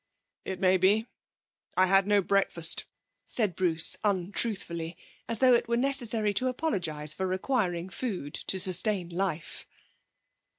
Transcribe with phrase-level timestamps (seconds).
[0.45, 1.05] 'It may be.
[1.77, 2.85] I had no breakfast,'
[3.27, 4.97] said Bruce untruthfully,
[5.29, 9.67] as though it were necessary to apologise for requiring food to sustain life.